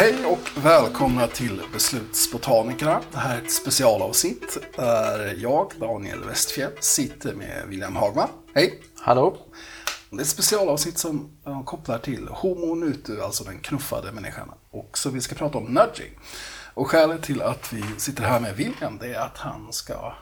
[0.00, 3.00] Hej och välkomna till Beslutsbotanikerna.
[3.12, 8.28] Det här är ett specialavsnitt där jag, Daniel Westfjell, sitter med William Hagman.
[8.54, 8.82] Hej!
[9.00, 9.36] Hallå!
[10.10, 14.52] Det är ett specialavsnitt som kopplar till Homo nutu, alltså den knuffade människan.
[14.70, 16.18] Och så vi ska prata om nudging.
[16.74, 20.12] Och skälet till att vi sitter här med William, det är att han ska,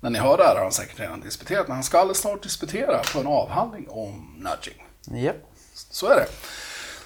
[0.00, 2.42] när ni hör det här har han säkert redan disputerat, men han ska alldeles snart
[2.42, 4.86] disputera på en avhandling om nudging.
[5.24, 5.32] Ja.
[5.74, 6.26] Så är det.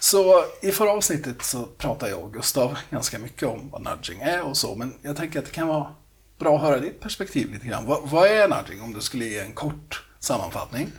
[0.04, 4.42] Så i förra avsnittet så pratade jag och Gustav ganska mycket om vad nudging är
[4.42, 5.86] och så, men jag tänker att det kan vara
[6.38, 7.86] bra att höra ditt perspektiv lite grann.
[7.86, 10.92] Vad, vad är nudging om du skulle ge en kort sammanfattning?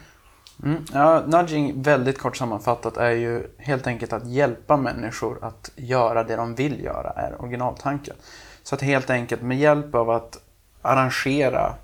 [0.63, 0.85] Mm.
[0.93, 6.35] Ja, nudging, väldigt kort sammanfattat, är ju helt enkelt att hjälpa människor att göra det
[6.35, 8.15] de vill göra, är originaltanken.
[8.63, 10.37] Så att helt enkelt med hjälp av att
[10.81, 11.75] arrangera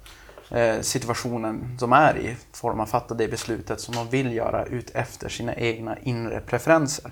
[0.81, 5.29] situationen de är i får att fatta det beslutet som de vill göra ut efter
[5.29, 7.11] sina egna inre preferenser.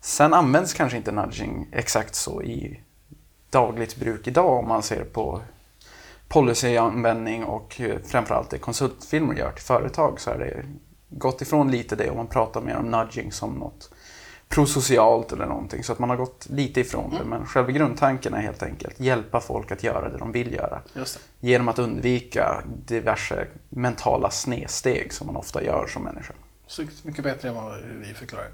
[0.00, 2.80] Sen används kanske inte nudging exakt så i
[3.50, 5.42] dagligt bruk idag om man ser på
[6.28, 10.64] policyanvändning och eh, framförallt det konsultfilmer gör till företag så är det
[11.08, 13.90] gått ifrån lite det och man pratar mer om nudging som något
[14.48, 15.84] prosocialt eller någonting.
[15.84, 17.24] Så att man har gått lite ifrån det.
[17.24, 20.80] Men själva grundtanken är helt enkelt hjälpa folk att göra det de vill göra.
[21.40, 26.34] Genom att undvika diverse mentala snedsteg som man ofta gör som människa.
[26.66, 28.48] Så mycket bättre än vad vi förklarar.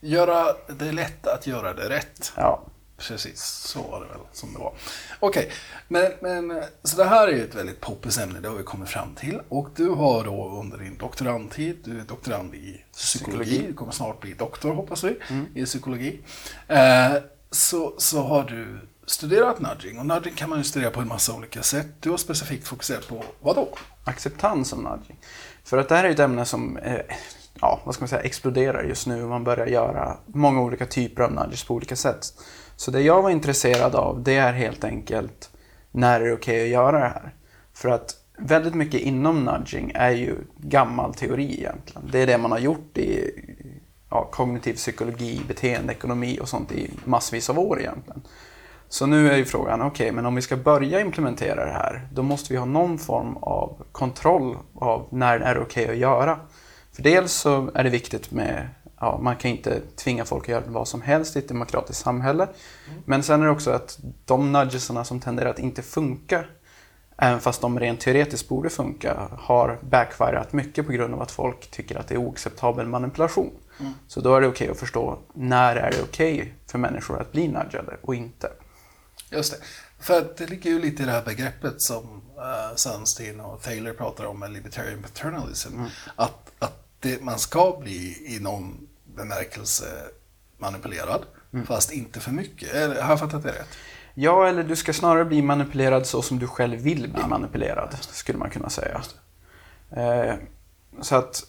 [0.00, 0.44] Göra
[0.78, 2.32] det lätt att göra det rätt.
[2.36, 2.62] Ja.
[2.96, 4.74] Precis, så var det väl som det var.
[5.20, 5.52] Okej, okay.
[5.88, 6.12] men,
[6.46, 9.14] men så det här är ju ett väldigt poppis ämne, det har vi kommit fram
[9.14, 9.40] till.
[9.48, 13.66] Och du har då under din doktorandtid, du är doktorand i psykologi, psykologi.
[13.68, 15.46] du kommer snart bli doktor hoppas vi, mm.
[15.54, 16.20] i psykologi.
[16.68, 17.14] Eh,
[17.50, 21.34] så, så har du studerat nudging och nudging kan man ju studera på en massa
[21.34, 21.86] olika sätt.
[22.00, 23.68] Du har specifikt fokuserat på vad då?
[24.04, 25.18] Acceptans av nudging.
[25.64, 27.00] För att det här är ett ämne som eh,
[27.60, 29.26] ja, vad ska man säga, exploderar just nu.
[29.26, 32.24] Man börjar göra många olika typer av nudges på olika sätt.
[32.76, 35.50] Så det jag var intresserad av det är helt enkelt
[35.90, 37.34] när är det okej okay att göra det här?
[37.72, 42.08] För att väldigt mycket inom nudging är ju gammal teori egentligen.
[42.12, 43.30] Det är det man har gjort i
[44.10, 48.22] ja, kognitiv psykologi, beteendeekonomi och sånt i massvis av år egentligen.
[48.88, 52.08] Så nu är ju frågan, okej, okay, men om vi ska börja implementera det här,
[52.12, 56.00] då måste vi ha någon form av kontroll av när det är okej okay att
[56.00, 56.38] göra.
[56.92, 58.68] För dels så är det viktigt med
[59.00, 62.44] ja, man kan inte tvinga folk att göra vad som helst i ett demokratiskt samhälle.
[62.44, 63.02] Mm.
[63.04, 66.44] Men sen är det också att de nudgesarna som tenderar att inte funka,
[67.16, 71.70] även fast de rent teoretiskt borde funka, har backfirat mycket på grund av att folk
[71.70, 73.50] tycker att det är oacceptabel manipulation.
[73.80, 73.92] Mm.
[74.08, 77.20] Så då är det okej okay att förstå när är det okej okay för människor
[77.20, 78.50] att bli nudgade och inte.
[79.30, 79.58] Just det.
[79.98, 83.92] För att det ligger ju lite i det här begreppet som uh, Sunstein och Taylor
[83.92, 85.74] pratar om med libertarian paternalism.
[85.74, 85.90] Mm.
[86.16, 89.84] Att, att det, man ska bli i någon bemärkelse
[90.58, 91.66] manipulerad, mm.
[91.66, 92.74] fast inte för mycket.
[92.74, 93.68] Eller, har jag fattat det rätt?
[94.14, 97.26] Ja, eller du ska snarare bli manipulerad så som du själv vill bli ja.
[97.26, 99.02] manipulerad, skulle man kunna säga.
[99.90, 100.34] Eh,
[101.00, 101.44] så att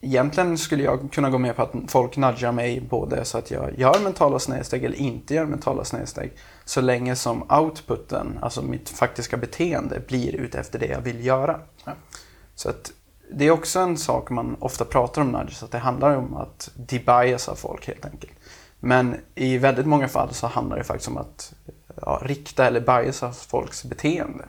[0.00, 3.78] egentligen skulle jag kunna gå med på att folk nudgar mig både så att jag
[3.78, 6.32] gör mentala snedsteg eller inte gör mentala snedsteg.
[6.64, 11.60] Så länge som outputen, alltså mitt faktiska beteende, blir ut efter det jag vill göra.
[11.84, 11.92] Ja.
[12.54, 12.92] Så att
[13.30, 16.70] det är också en sak man ofta pratar om nudges, att det handlar om att
[16.74, 18.32] debiasa folk helt enkelt.
[18.80, 21.52] Men i väldigt många fall så handlar det faktiskt om att
[22.00, 24.44] ja, rikta eller biasa folks beteende.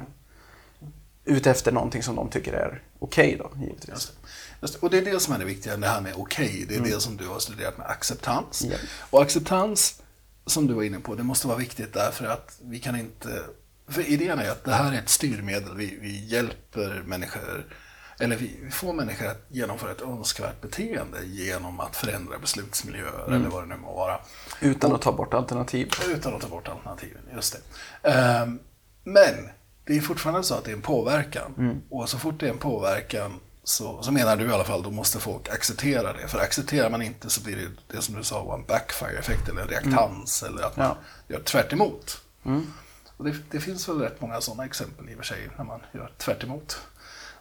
[1.26, 3.90] Utefter någonting som de tycker är okej okay då, givetvis.
[3.90, 4.14] Just
[4.62, 6.46] Just och det är det som är det viktiga, det här med okej.
[6.46, 6.66] Okay.
[6.66, 6.92] Det är mm.
[6.92, 8.66] det som du har studerat med acceptans.
[8.66, 8.80] Yeah.
[9.10, 10.02] Och acceptans,
[10.46, 13.42] som du var inne på, det måste vara viktigt därför att vi kan inte...
[13.88, 15.76] För idén är att det här är ett styrmedel.
[15.76, 17.66] Vi, vi hjälper människor
[18.20, 23.40] eller vi får människor att genomföra ett önskvärt beteende genom att förändra beslutsmiljöer mm.
[23.40, 24.20] eller vad det nu må vara.
[24.60, 25.92] Utan att ta bort alternativ.
[26.10, 27.60] Utan att ta bort alternativen, just
[28.02, 28.10] det.
[28.42, 28.60] Um,
[29.04, 29.50] men
[29.86, 31.54] det är fortfarande så att det är en påverkan.
[31.58, 31.82] Mm.
[31.90, 34.92] Och så fort det är en påverkan så, så, menar du i alla fall, då
[34.92, 36.28] måste folk acceptera det.
[36.28, 39.68] För accepterar man inte så blir det det som du sa en backfire-effekt eller en
[39.68, 40.54] reaktans mm.
[40.54, 41.36] eller att man ja.
[41.36, 42.22] gör tvärt emot.
[42.46, 42.74] Mm.
[43.18, 45.80] Och det, det, finns väl rätt många sådana exempel i och för sig när man
[45.94, 46.82] gör tvärt emot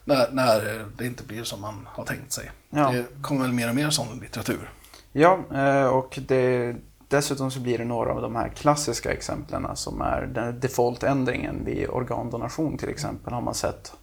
[0.09, 2.51] när, när det inte blir som man har tänkt sig.
[2.69, 2.91] Ja.
[2.91, 4.69] Det kommer väl mer och mer sån litteratur.
[5.11, 6.75] Ja, eh, och det,
[7.07, 11.89] dessutom så blir det några av de här klassiska exemplen som är den default-ändringen vid
[11.89, 13.93] organdonation till exempel har man sett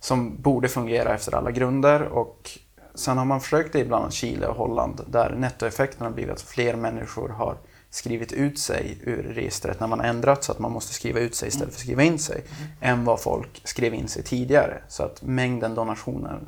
[0.00, 2.50] som borde fungera efter alla grunder och
[2.94, 6.32] sen har man försökt det i bland annat Chile och Holland där nettoeffekten har blivit
[6.32, 7.56] att fler människor har
[7.94, 11.34] skrivit ut sig ur registret när man har ändrat så att man måste skriva ut
[11.34, 12.72] sig istället för att skriva in sig mm.
[12.80, 14.82] än vad folk skrev in sig tidigare.
[14.88, 16.40] Så att mängden donationer,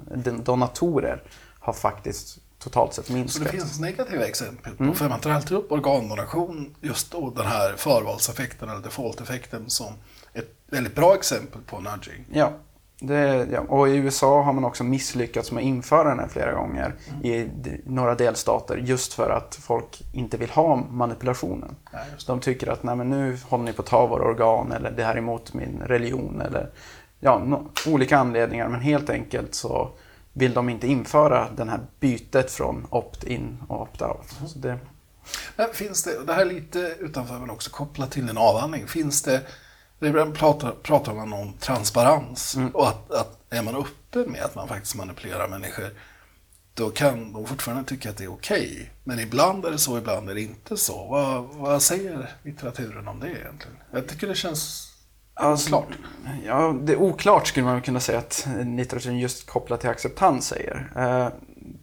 [0.45, 1.23] donatorer
[1.61, 3.45] har faktiskt totalt sett Så minskat.
[3.45, 7.75] det finns negativa exempel på, för man tar alltid upp organdonation, just då den här
[7.77, 9.93] förvalseffekten eller default-effekten som
[10.33, 12.25] ett väldigt bra exempel på nudging.
[12.33, 12.53] Ja,
[13.01, 13.61] det, ja.
[13.61, 17.43] Och i USA har man också misslyckats med att införa den här flera gånger i
[17.45, 21.77] d- några delstater just för att folk inte vill ha manipulationen.
[21.93, 24.91] Ja, de tycker att Nej, men nu håller ni på att ta våra organ eller
[24.91, 26.71] det här är emot min religion eller
[27.21, 29.91] ja, no, olika anledningar men helt enkelt så
[30.33, 34.47] vill de inte införa det här bytet från opt-in och opt-out.
[34.49, 34.79] Så det,
[35.73, 39.41] finns det, det här är lite utanför men också kopplat till en avhandling, finns det,
[40.01, 44.69] ibland pratar, pratar man om transparens och att, att är man öppen med att man
[44.69, 45.91] faktiskt manipulerar människor
[46.75, 48.91] då kan de fortfarande tycka att det är okej.
[49.05, 51.07] Men ibland är det så, ibland är det inte så.
[51.11, 53.77] Vad, vad säger litteraturen om det egentligen?
[53.93, 54.93] Jag tycker det känns
[55.35, 55.97] Alltså, oklart.
[56.45, 60.93] Ja, det är oklart skulle man kunna säga att litteraturen just kopplat till acceptans säger.
[60.97, 61.29] Eh,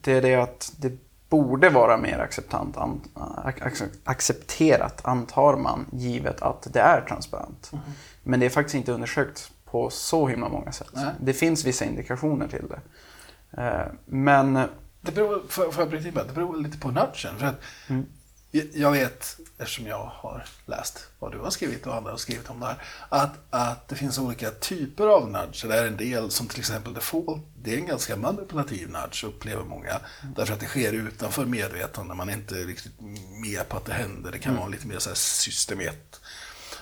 [0.01, 0.98] Det är det att det
[1.33, 7.71] borde vara mer acceptant, an, ac- accepterat antar man, givet att det är transparent.
[8.24, 10.89] Men det är faktiskt inte undersökt på så himla många sätt.
[10.94, 11.13] Nej.
[11.21, 12.81] Det finns vissa indikationer till det.
[13.62, 14.53] Eh, Men
[15.01, 16.24] Det beror, bryta in bara?
[16.25, 17.38] Det beror lite på nudgen.
[17.38, 17.62] För att
[18.51, 22.50] jag- Jag vet, eftersom jag har läst vad du har skrivit och andra har skrivit
[22.50, 25.68] om det här, att, att det finns olika typer av nudge.
[25.68, 29.63] Det är en del som till exempel default, det är en ganska manipulativ nudge upplever
[29.63, 30.00] många.
[30.36, 32.94] Därför att det sker utanför medvetande, man är inte riktigt
[33.42, 34.31] med på att det händer.
[34.31, 36.21] Det kan vara lite mer så här systemet.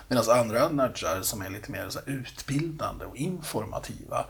[0.08, 4.26] Medan andra nudgar som är lite mer så utbildande och informativa,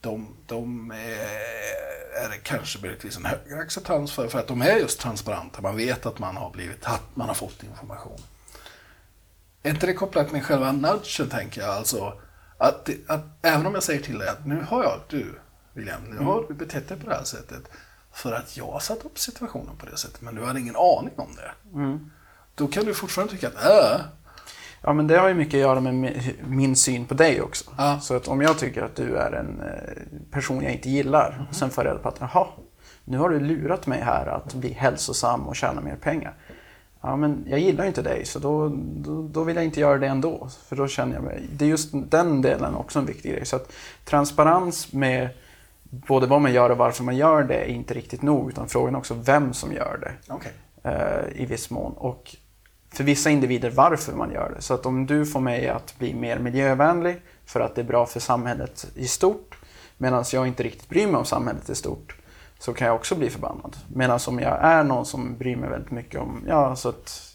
[0.00, 4.76] de, de är, är det kanske möjligtvis en högre acceptans för, för att de är
[4.76, 5.62] just transparenta.
[5.62, 8.20] Man vet att man har blivit att man har fått information.
[9.62, 11.70] Är inte det kopplat med själva nudgen, tänker jag?
[11.70, 12.20] Alltså,
[12.58, 15.38] att, att även om jag säger till dig att nu har jag, du
[15.72, 17.62] William, nu har du betett dig på det här sättet
[18.12, 21.12] för att jag har satt upp situationen på det sättet, men du hade ingen aning
[21.16, 21.50] om det.
[22.54, 24.00] Då kan du fortfarande tycka att äh,
[24.82, 27.70] Ja, men det har ju mycket att göra med mi- min syn på dig också.
[27.78, 27.98] Ja.
[28.00, 31.54] Så att om jag tycker att du är en eh, person jag inte gillar, och
[31.56, 32.46] sen får jag reda på att jaha,
[33.04, 36.34] nu har du lurat mig här att bli hälsosam och tjäna mer pengar.
[37.00, 40.06] Ja, men jag gillar inte dig, så då, då, då vill jag inte göra det
[40.06, 40.48] ändå.
[40.68, 41.42] För då känner jag mig...
[41.52, 43.46] Det är just den delen också en viktig grej.
[43.46, 43.72] Så att
[44.04, 45.28] transparens med
[45.82, 48.94] både vad man gör och varför man gör det är inte riktigt nog, utan frågan
[48.94, 50.52] är också vem som gör det okej.
[50.82, 51.92] eh, i viss mån.
[51.92, 52.36] Och
[52.90, 54.62] för vissa individer varför man gör det.
[54.62, 58.06] Så att om du får mig att bli mer miljövänlig för att det är bra
[58.06, 59.58] för samhället i stort
[59.96, 62.16] medan jag inte riktigt bryr mig om samhället i stort
[62.58, 63.76] så kan jag också bli förbannad.
[63.94, 67.28] Medan om jag är någon som bryr mig väldigt mycket om, ja så att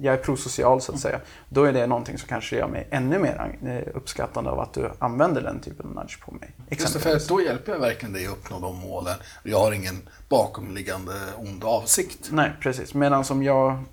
[0.00, 3.18] jag är prosocial så att säga, då är det någonting som kanske gör mig ännu
[3.18, 6.50] mer eh, uppskattande av att du använder den typen av nudge på mig.
[6.70, 9.14] Just det, för då hjälper jag verkligen dig att uppnå de målen.
[9.42, 12.28] Jag har ingen bakomliggande ond avsikt.
[12.32, 12.94] Nej, precis.
[12.94, 13.84] Medan om jag,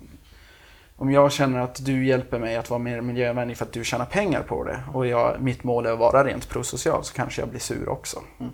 [1.04, 4.04] om jag känner att du hjälper mig att vara mer miljövänlig för att du tjänar
[4.04, 7.48] pengar på det och jag, mitt mål är att vara rent prosocial så kanske jag
[7.48, 8.22] blir sur också.
[8.38, 8.46] Det.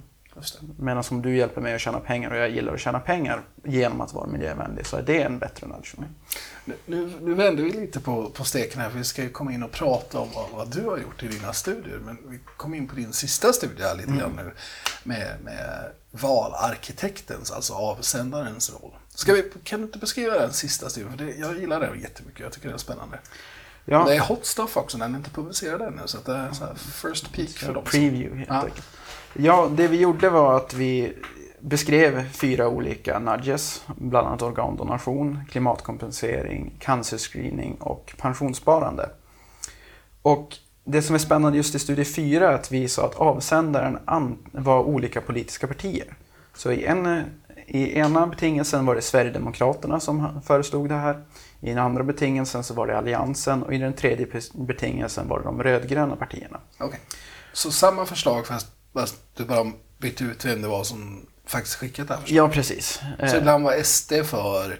[0.79, 4.01] Medan om du hjälper mig att tjäna pengar och jag gillar att tjäna pengar genom
[4.01, 6.09] att vara miljövänlig så är det en bättre nudge för mig.
[6.87, 9.63] Nu, nu, vänder vi lite på, på steken här, för vi ska ju komma in
[9.63, 11.99] och prata om vad, vad du har gjort i dina studier.
[12.05, 14.53] Men vi kom in på din sista studie här lite grann nu,
[15.05, 18.93] med, med valarkitektens, alltså avsändarens roll.
[19.21, 21.11] Ska vi, kan du inte beskriva den sista studien?
[21.19, 23.19] För det, jag gillar den jättemycket, jag tycker den är spännande.
[23.85, 24.05] Ja.
[24.05, 27.33] Det är hot stuff också, den är inte publicerad ännu, så det är så first
[27.33, 27.85] peek för dem.
[27.85, 28.55] Preview helt Ja.
[28.63, 28.87] enkelt.
[29.35, 31.13] Ja, det vi gjorde var att vi
[31.61, 39.11] beskrev fyra olika nudges, bland annat organdonation, klimatkompensering, cancerscreening och pensionssparande.
[40.23, 43.99] Och det som är spännande just i studie 4 är att vi sa att avsändaren
[44.53, 46.15] var olika politiska partier.
[46.55, 47.25] Så i, en,
[47.73, 51.25] i ena betingelsen var det Sverigedemokraterna som föreslog det här.
[51.61, 55.45] I den andra betingelsen så var det Alliansen och i den tredje betingelsen var det
[55.45, 56.61] de rödgröna partierna.
[56.79, 57.01] Okej.
[57.53, 62.09] Så samma förslag fast, fast du bara bytte ut vem det var som faktiskt skickat
[62.09, 62.37] det här förslaget?
[62.37, 63.01] Ja, precis.
[63.19, 64.71] Så Eh, ibland var SD för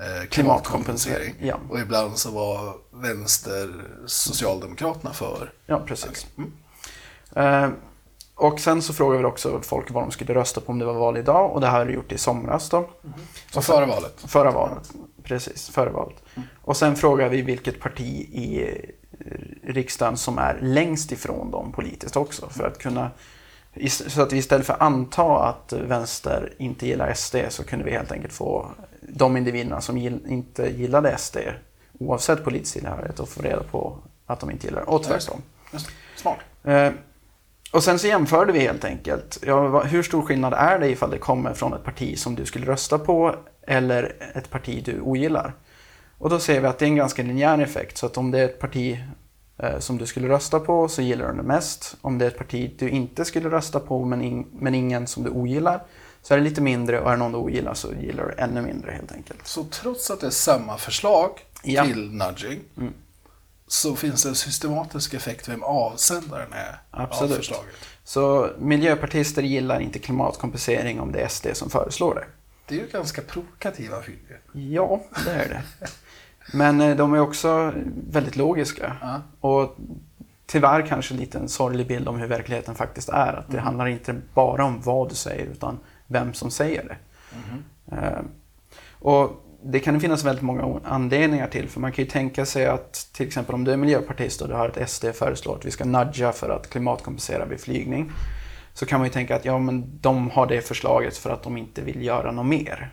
[0.00, 1.56] eh, klimatkompensering Ja.
[1.70, 3.70] och ibland så var vänster
[4.06, 5.52] Socialdemokraterna för.
[5.66, 6.26] Ja, precis.
[6.38, 6.52] Mm.
[8.38, 10.84] Eh, och sen så frågade vi också folk vad de skulle rösta på om det
[10.84, 12.88] var val idag och det här har vi gjort i somras då.
[13.50, 14.14] Så före valet.
[14.26, 14.90] Förra valet.
[15.22, 16.22] Precis, före valet.
[16.62, 22.16] Och sen frågade vi vilket parti i eh, riksdagen som är längst ifrån dem politiskt
[22.16, 22.48] också.
[22.48, 23.10] För att kunna,
[23.90, 27.90] så att vi istället för att anta att vänster inte gillar SD så kunde vi
[27.90, 28.66] helt enkelt få
[29.00, 31.36] de individerna som inte gillade SD
[31.98, 34.86] oavsett politisk tillhörighet och få reda på att de inte gillar det.
[34.86, 35.42] Och tvärtom.
[36.16, 36.38] Smart.
[37.72, 39.38] Och sen så jämförde vi helt enkelt.
[39.46, 42.66] Ja, hur stor skillnad är det ifall det kommer från ett parti som du skulle
[42.66, 43.34] rösta på
[43.66, 45.54] eller ett parti du ogillar?
[46.18, 47.98] Och då ser vi att det är en ganska linjär effekt.
[47.98, 48.98] Så att om det är ett parti
[49.58, 51.96] eh, som du skulle rösta på så gillar du det mest.
[52.00, 55.24] Om det är ett parti du inte skulle rösta på men, in, men ingen som
[55.24, 55.82] du ogillar
[56.22, 58.62] så är det lite mindre och är det någon du ogillar så gillar du ännu
[58.62, 59.46] mindre helt enkelt.
[59.46, 61.30] Så trots att det är samma förslag
[61.62, 61.84] Ja.
[61.84, 62.58] till nudging
[63.68, 67.32] så finns det en systematisk effekt vem avsändaren är Absolut.
[67.32, 67.74] av förslaget.
[68.04, 72.24] Så miljöpartister gillar inte klimatkompensering om det är SD som föreslår det.
[72.66, 74.18] Det är ju ganska provokativa fynd.
[74.52, 75.62] Ja, det är det.
[76.52, 77.72] Men eh, de är också
[78.10, 78.96] väldigt logiska.
[79.00, 79.22] Ja.
[79.40, 79.76] Och
[80.46, 83.32] tyvärr kanske lite en sorglig bild om hur verkligheten faktiskt är.
[83.32, 86.96] Att det handlar inte bara om vad du säger utan vem som säger det.
[87.96, 88.20] Eh,
[89.00, 91.68] Och det kan det finnas väldigt många anledningar till.
[91.68, 94.54] För man kan ju tänka sig att till exempel om du är miljöpartist och du
[94.54, 98.12] har ett SD föreslår att vi ska nudga för att klimatkompensera vid flygning.
[98.74, 101.56] Så kan man ju tänka att ja, men de har det förslaget för att de
[101.56, 102.90] inte vill göra något mer.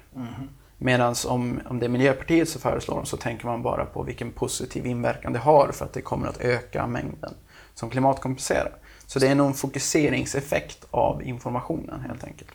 [0.77, 4.31] Medan om, om det är Miljöpartiet som föreslår dem så tänker man bara på vilken
[4.31, 7.33] positiv inverkan det har för att det kommer att öka mängden
[7.73, 8.71] som klimatkompenserar.
[9.05, 12.51] Så det är någon fokuseringseffekt av informationen helt enkelt.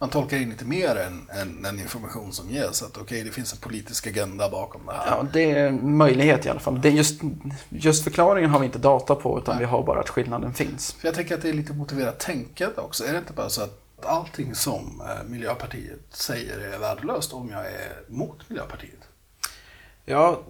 [0.00, 2.82] Man tolkar in lite mer än, än den information som ges.
[2.82, 5.06] Att okej, det finns en politisk agenda bakom det här.
[5.06, 6.80] Ja, det är en möjlighet i alla fall.
[6.80, 7.20] Det är just,
[7.68, 10.92] just förklaringen har vi inte data på utan vi har bara att skillnaden finns.
[10.92, 13.04] För jag tänker att det är lite motiverat tänkande också.
[13.04, 17.66] Är det inte bara så att allting som eh, Miljöpartiet säger är värdelöst om jag
[17.66, 19.08] är mot Miljöpartiet?
[20.04, 20.40] Ja,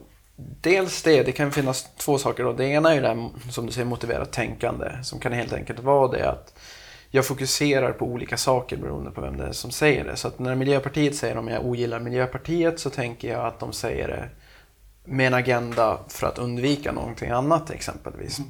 [0.61, 1.23] dels det.
[1.23, 2.45] Det kan finnas två saker.
[2.45, 2.53] Då.
[2.53, 4.87] Det ena är ju det här, som du säger motiverat tänkande.
[5.03, 6.58] Som kan helt enkelt vara det att
[7.11, 10.17] jag fokuserar på olika saker beroende på vem det är som säger det.
[10.17, 14.09] Så att när Miljöpartiet säger om jag ogillar Miljöpartiet så tänker jag att de säger
[14.09, 14.29] det
[15.05, 18.41] med en agenda för att undvika någonting annat exempelvis.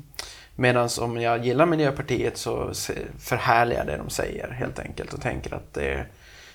[0.57, 2.73] Medan om jag gillar Miljöpartiet så
[3.19, 6.07] förhärligar jag det de säger helt enkelt och tänker att det,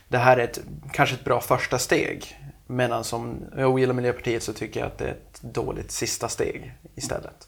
[0.07, 2.39] det här är ett, kanske ett bra första steg.
[2.67, 6.74] Medan om jag ogillar Miljöpartiet så tycker jag att det är ett dåligt sista steg
[6.95, 7.48] istället.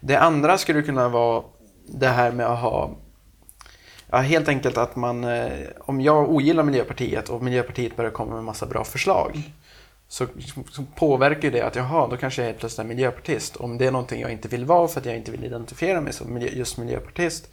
[0.00, 1.44] Det andra skulle kunna vara
[1.86, 2.96] det här med att ha
[4.14, 8.44] Ja, helt enkelt att man, eh, om jag ogillar Miljöpartiet och Miljöpartiet börjar komma med
[8.44, 9.52] massa bra förslag
[10.08, 10.26] så,
[10.70, 13.56] så påverkar det att jaha, då kanske jag helt plötsligt är miljöpartist.
[13.56, 16.12] Om det är någonting jag inte vill vara för att jag inte vill identifiera mig
[16.12, 17.48] som miljö, just miljöpartist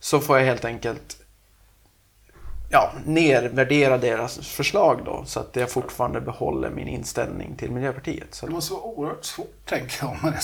[0.00, 1.16] så får jag helt enkelt
[2.70, 8.34] ja, nervärdera deras förslag då så att jag fortfarande behåller min inställning till Miljöpartiet.
[8.34, 10.38] Så Det måste vara oerhört svårt, tänker jag, om man är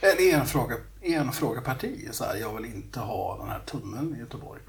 [0.00, 2.08] eller en fråga, en fråga parti.
[2.12, 4.60] Så här, jag vill inte ha den här tunneln i Göteborg.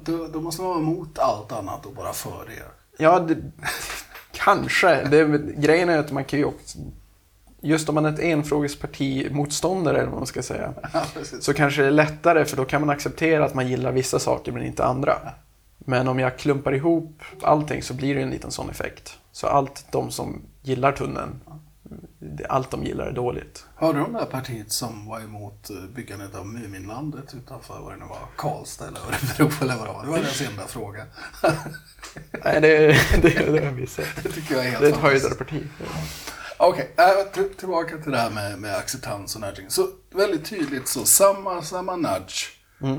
[0.04, 2.62] då, då måste man vara emot allt annat och bara för det.
[3.04, 3.36] Ja, det,
[4.32, 5.04] kanske.
[5.04, 6.78] Det, grejen är att man kan ju också...
[7.60, 10.74] Just om man är ett enfrågesparti motståndare eller vad man ska säga.
[10.92, 11.04] Ja.
[11.40, 14.52] Så kanske det är lättare för då kan man acceptera att man gillar vissa saker
[14.52, 15.18] men inte andra.
[15.78, 19.18] Men om jag klumpar ihop allting så blir det en liten sån effekt.
[19.32, 21.63] Så allt de som gillar tunneln, det-
[22.48, 23.66] allt de gillar är dåligt.
[23.76, 27.92] Hörde du om det här partiet som var emot eh, byggandet av Muminlandet utanför vad
[27.92, 30.04] det nu var, Karlstad eller Örebro eller vad det var?
[30.04, 31.06] Det var deras enda fråga.
[32.44, 32.86] Nej, det,
[33.22, 34.04] det, det har jag missat.
[34.22, 35.40] Det tycker jag är helt Det är ett fantastiskt.
[35.40, 35.68] höjdare parti.
[36.58, 39.70] Okej, äh, till- tillbaka till det här med, med acceptans och nudging.
[39.70, 42.44] Så väldigt tydligt så samma, samma nudge
[42.82, 42.98] Mm.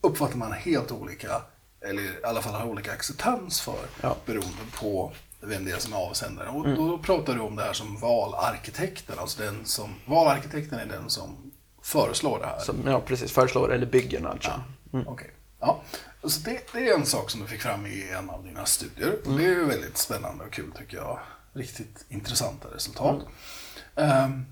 [0.00, 1.42] uppfattar man helt olika,
[1.80, 4.16] eller i alla fall har olika acceptans för, Ja.
[4.26, 5.12] beroende på
[5.46, 6.48] vem det är som är avsändare.
[6.48, 11.10] Och då pratar du om det här som valarkitekten, alltså den som, valarkitekten är den
[11.10, 12.58] som föreslår det här.
[12.58, 13.32] Som, ja, precis.
[13.32, 14.60] Föreslår eller bygger nudgen.
[15.06, 15.30] Okej.
[15.60, 15.82] Ja.
[16.24, 19.16] Så det, det är en sak som du fick fram i en av dina studier.
[19.26, 21.18] Och Det är ju väldigt spännande och kul tycker jag.
[21.52, 23.26] Riktigt intressanta resultat.
[23.96, 24.46] Ehm,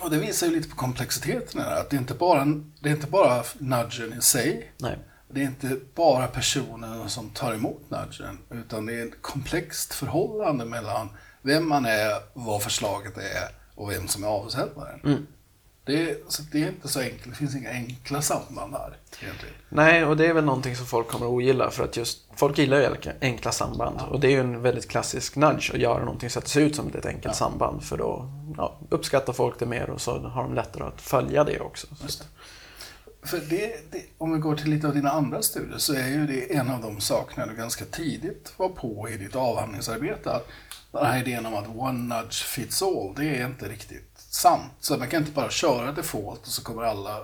[0.00, 1.80] och det visar ju lite på komplexiteten i det här.
[1.80, 2.44] Att det är inte bara,
[2.80, 4.72] det är inte bara nudgen i sig.
[4.78, 4.98] Nej.
[5.34, 8.38] Det är inte bara personen som tar emot nudgen.
[8.50, 11.08] Utan det är ett komplext förhållande mellan
[11.42, 15.26] vem man är, vad förslaget är och vem som är avsändaren.
[15.84, 17.24] Det, är, så det är inte så enkelt.
[17.24, 19.54] Det finns inga enkla samband här egentligen.
[19.68, 22.58] Nej, och det är väl någonting som folk kommer att ogilla för att just folk
[22.58, 22.86] gillar ju
[23.20, 26.44] enkla- samband och det är ju en väldigt klassisk nudge att göra någonting så att
[26.44, 30.00] det ser ut som ett enkelt samband för då ja, uppskattar folk det mer och
[30.00, 31.86] så har de lättare att följa det också.
[33.24, 36.26] För det, det, om vi går till lite av dina andra studier så är ju
[36.26, 40.32] det en av de sakerna du ganska tidigt var på i ditt avhandlingsarbete.
[40.32, 40.48] Att
[40.92, 44.72] den här idén om att one nudge fits all, det är inte riktigt sant.
[44.80, 47.18] Så man kan inte bara köra default och så kommer alla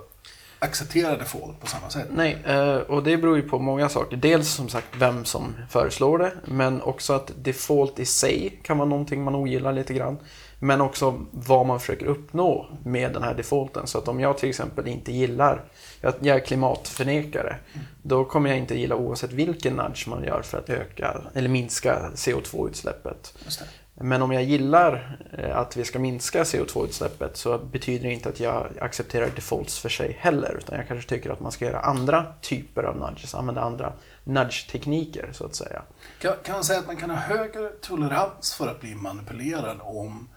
[0.58, 2.06] acceptera default på samma sätt.
[2.10, 4.16] Nej, eh, och det beror ju på många saker.
[4.16, 8.88] Dels som sagt vem som föreslår det, men också att default i sig kan vara
[8.88, 10.18] någonting man ogillar lite grann.
[10.58, 13.86] Men också vad man försöker uppnå med den här defaulten.
[13.86, 15.64] Så att om jag till exempel inte gillar,
[16.00, 17.56] jag är klimatförnekare,
[18.02, 22.10] då kommer jag inte gilla oavsett vilken nudge man gör för att öka eller minska
[22.14, 23.34] CO2-utsläppet.
[23.44, 23.66] Just det.
[24.00, 28.40] Men om jag gillar eh, att vi ska minska CO2-utsläppet så betyder det inte att
[28.40, 30.56] jag accepterar defaults för sig heller.
[30.58, 33.92] Utan jag kanske tycker att man ska göra andra typer av nudges, använda andra
[34.24, 35.82] nudge-tekniker så att säga.
[36.20, 40.28] Kan, kan man säga att man kan ha högre tolerans för att bli manipulerad om,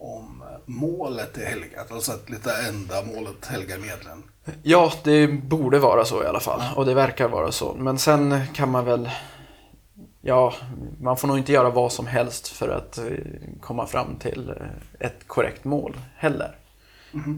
[0.00, 1.92] om målet är helgat?
[1.92, 4.22] Alltså att lite enda målet helgar medlen?
[4.62, 6.62] Ja, det borde vara så i alla fall.
[6.76, 7.74] Och det verkar vara så.
[7.74, 9.10] Men sen kan man väl...
[10.20, 10.54] Ja,
[11.00, 13.04] man får nog inte göra vad som helst för att eh,
[13.60, 16.56] komma fram till eh, ett korrekt mål heller.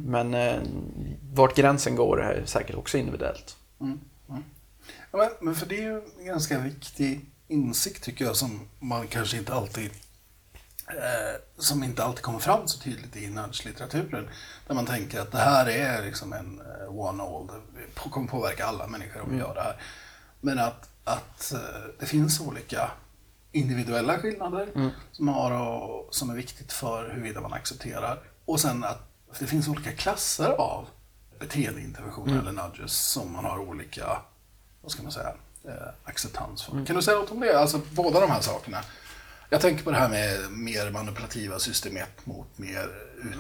[0.07, 0.61] Men eh,
[1.33, 3.57] vart gränsen går är säkert också individuellt.
[3.81, 4.01] Mm.
[4.29, 4.43] Mm.
[5.11, 9.07] Ja, men, men för det är ju en ganska viktig insikt tycker jag som man
[9.07, 9.91] kanske inte alltid eh,
[11.59, 14.29] som inte alltid kommer fram så tydligt i nudge-litteraturen.
[14.67, 17.51] Där man tänker att det här är liksom en eh, one-all,
[17.95, 19.77] det kommer påverka alla människor om vi gör det här.
[20.41, 21.61] Men att, att eh,
[22.01, 22.91] det finns olika
[23.53, 28.19] individuella skillnader som, har och, som är viktigt för huruvida man accepterar.
[28.45, 29.09] Och sen att
[29.39, 30.87] det finns olika klasser av
[31.39, 34.19] beteendeinterventioner eller nudges som man har olika,
[34.83, 35.35] vad ska man säga,
[35.65, 36.87] eh, acceptans för.
[36.87, 37.61] Kan du säga något om det?
[37.61, 38.79] Alltså båda de här sakerna.
[39.53, 42.89] Jag tänker på det här med mer manipulativa system 1 mot mer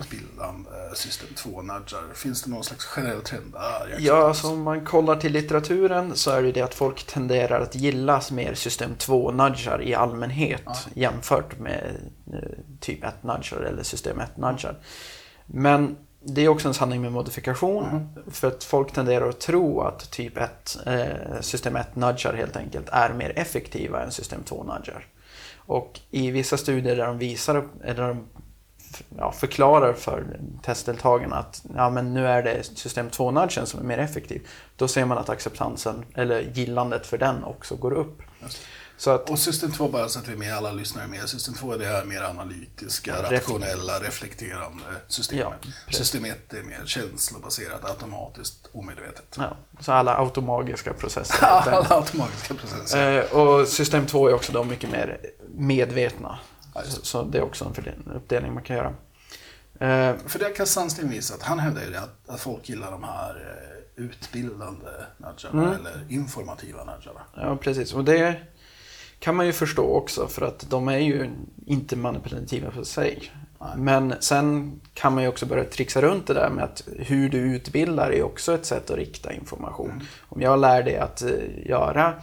[0.00, 2.14] utbildande system 2-nudgar.
[2.14, 3.96] Finns det någon slags generell trend där?
[3.98, 7.74] Ja, alltså om man kollar till litteraturen så är det det att folk tenderar att
[7.74, 11.96] gilla mer system 2-nudgar i allmänhet jämfört med
[12.32, 12.38] eh,
[12.80, 14.74] typ 1-nudgar eller system 1-nudgar.
[15.46, 18.08] Men det är också en sanning med modifikation.
[18.30, 23.12] För att folk tenderar att tro att typ 1, eh, system 1-nudgar helt enkelt är
[23.12, 25.06] mer effektiva än system 2-nudgar.
[25.66, 28.28] Och i vissa studier där de visar, eller de
[29.18, 33.98] ja, förklarar för testdeltagarna att ja, men nu är det system 2-nudgen som är mer
[33.98, 34.48] effektiv.
[34.76, 38.22] Då ser man att acceptansen, eller gillandet för den också går upp.
[38.96, 41.28] Så att, Och system 2, bara så att vi med, alla lyssnare med.
[41.28, 45.58] System 2 är det här mer analytiska, rationella, reflekterande systemet.
[45.62, 49.36] Ja, system 1 är mer känslobaserat, automatiskt, omedvetet.
[49.36, 51.46] ja, så alla automagiska processer.
[51.46, 53.18] Alla automatiska processer.
[53.18, 55.18] Eh, och system 2 är också då mycket mer
[55.54, 56.38] medvetna.
[56.84, 58.94] Så, så det är också en uppdelning man kan göra.
[59.80, 62.90] Eh, För det kan Sandsten visa att han hävdar ju det att, att folk gillar
[62.90, 63.30] de här
[63.96, 65.80] eh, utbildande nudgarna Mm.
[65.80, 67.20] eller informativa nudgarna.
[67.36, 67.94] Ja, precis.
[67.94, 68.36] Och det
[69.18, 71.30] kan man ju förstå också för att de är ju
[71.66, 73.32] inte manipulativa för sig.
[73.76, 77.38] Men sen kan man ju också börja trixa runt det där med att hur du
[77.38, 80.02] utbildar är också ett sätt att rikta information.
[80.28, 81.30] Om jag lär dig att eh,
[81.66, 82.14] göra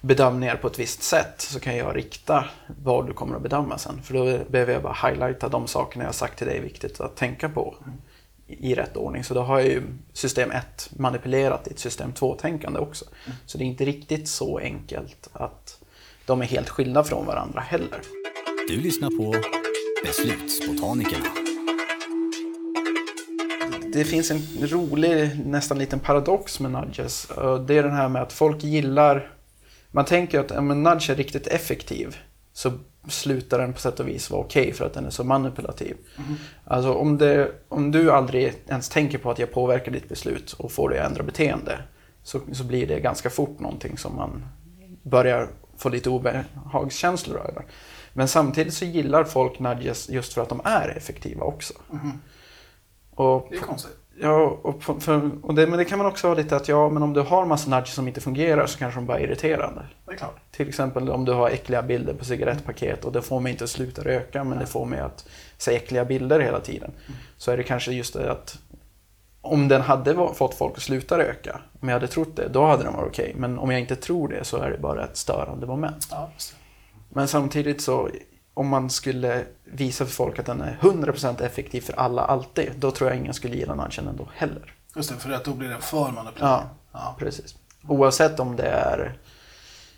[0.00, 2.44] bedömningar på ett visst sätt så kan jag rikta
[2.82, 4.02] vad du kommer att bedöma sen.
[4.02, 7.00] För då behöver jag bara highlighta de sakerna jag har sagt till dig är viktigt
[7.00, 7.74] att tänka på
[8.46, 9.24] i rätt ordning.
[9.24, 9.82] Så då har jag ju
[10.12, 13.04] system 1 manipulerat i ett system 2-tänkande också.
[13.46, 15.80] Så det är inte riktigt så enkelt att
[16.26, 18.00] de är helt skilda från varandra heller.
[18.68, 19.34] Du lyssnar på
[20.04, 21.26] Beslutsbotanikerna.
[23.92, 27.26] Det finns en rolig, nästan liten paradox med nudges.
[27.66, 29.32] Det är den här med att folk gillar...
[29.90, 32.16] Man tänker att om en nudge är riktigt effektiv
[32.52, 32.72] så
[33.08, 35.96] slutar den på sätt och vis vara okej för att den är så manipulativ.
[36.64, 40.72] Alltså om, det, om du aldrig ens tänker på att jag påverkar ditt beslut och
[40.72, 41.78] får dig att ändra beteende
[42.22, 44.44] så, så blir det ganska fort någonting som man
[45.02, 47.64] börjar få lite obehagskänslor över.
[48.12, 51.74] Men samtidigt så gillar folk nudges just för att de är effektiva också.
[53.10, 53.99] Och Det är konstigt.
[54.22, 56.88] Ja, och, för, för, och det, men det kan man också ha lite att ja,
[56.88, 59.82] men om du har massa nudges som inte fungerar så kanske de bara är irriterande.
[60.06, 60.36] Det är klart.
[60.50, 63.70] Till exempel om du har äckliga bilder på cigarettpaket och det får mig inte att
[63.70, 65.28] sluta röka men det får mig att
[65.58, 66.90] se äckliga bilder hela tiden.
[67.36, 68.58] Så är det kanske just det att
[69.40, 72.82] om den hade fått folk att sluta röka, om jag hade trott det, då hade
[72.82, 73.32] den varit okej.
[73.36, 76.08] Men om jag inte tror det så är det bara ett störande moment.
[76.10, 76.30] Ja.
[77.08, 78.08] Men samtidigt så,
[78.60, 82.90] om man skulle visa för folk att den är 100% effektiv för alla alltid, då
[82.90, 84.74] tror jag ingen skulle gilla nudgen ändå heller.
[84.96, 86.40] Just det, för att då blir den för manipulativ.
[86.40, 87.16] Ja, Ja.
[87.18, 87.54] precis.
[87.88, 89.18] Oavsett om det är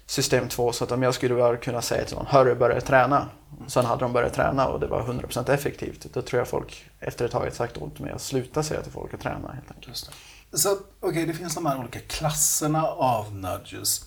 [0.07, 3.29] system 2, så att om jag skulle bara kunna säga till någon, hörru, börja träna.
[3.67, 6.07] Sen hade de börjat träna och det var 100% effektivt.
[6.15, 8.93] Då tror jag folk efter ett tag hade sagt åt mig att sluta säga till
[8.93, 9.89] folk att träna helt enkelt.
[9.89, 10.11] Just
[10.51, 10.59] det.
[10.59, 14.01] Så okej, det finns de här olika klasserna av nudges.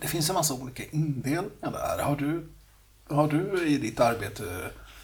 [0.00, 2.02] Det finns en massa olika indelningar där.
[2.02, 2.48] Har du,
[3.12, 4.44] har du i ditt arbete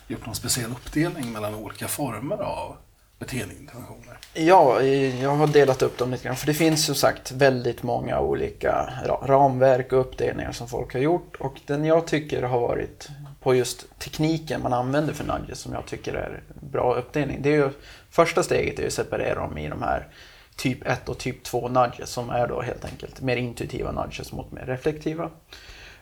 [0.07, 2.77] gjort någon speciell uppdelning mellan olika former av
[3.19, 4.19] beteendeinterventioner?
[4.35, 6.37] Ja, jag har delat upp dem lite grann.
[6.37, 8.93] För det finns som sagt väldigt många olika
[9.23, 11.37] ramverk och uppdelningar som folk har gjort.
[11.37, 13.09] Och den jag tycker har varit
[13.41, 17.43] på just tekniken man använder för nudges som jag tycker är bra uppdelning.
[17.43, 17.71] Det är ju,
[18.11, 20.09] första steget är att separera dem i de här
[20.57, 24.53] typ 1 och typ 2 nudges som är då helt enkelt mer intuitiva nudges mot
[24.53, 25.31] mer reflektiva.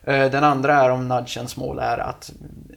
[0.07, 2.33] Eh, Den andra är om nudgens mål är att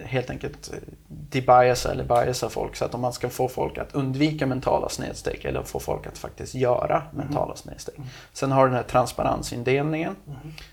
[0.05, 0.71] helt enkelt
[1.07, 5.45] debiasa eller biasa folk så att om man ska få folk att undvika mentala snedsteg
[5.45, 7.95] eller få folk att faktiskt göra mentala snedsteg.
[8.33, 10.15] Sen har du den här transparensindelningen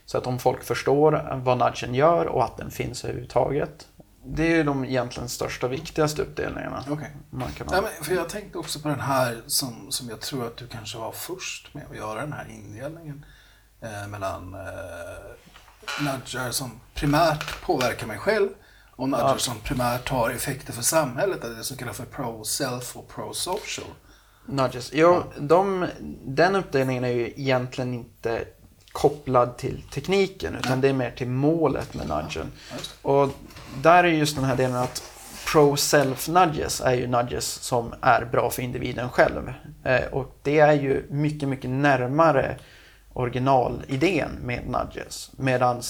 [0.06, 3.88] så att om folk förstår vad nudgen gör och att den finns överhuvudtaget.
[4.28, 6.84] Det är ju de egentligen största viktigaste uppdelningarna.
[6.90, 7.10] Okej.
[7.30, 7.82] Man kan Ja, ha.
[7.82, 10.98] men för jag tänkte också på den här som, som jag tror att du kanske
[10.98, 13.24] var först med att göra den här indelningen
[13.80, 14.60] eh, mellan eh,
[16.00, 18.48] nudgar som primärt påverkar mig själv
[18.96, 19.38] och nudgar Ja.
[19.38, 23.86] som primärt har effekter för samhället, det som kallas för pro-self och pro-social.
[24.48, 24.90] Nudges.
[24.94, 25.86] Jo, de,
[26.24, 28.44] den uppdelningen är ju egentligen inte
[28.92, 32.52] kopplad till tekniken utan det är mer till målet med nudgen.
[32.70, 33.30] Ja, Och
[33.82, 35.02] där är just den här delen att
[35.46, 39.52] pro-self nudges är ju nudges som är bra för individen själv.
[39.84, 42.58] Eh, och det är ju mycket, mycket närmare
[43.16, 45.30] originalidén med nudges.
[45.36, 45.82] Medan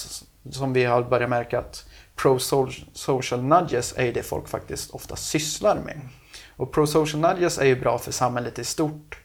[0.50, 1.86] som vi har börjat märka att
[2.16, 6.00] pro-social nudges är det folk faktiskt ofta sysslar med.
[6.56, 9.18] Och pro-social nudges är ju bra för samhället i stort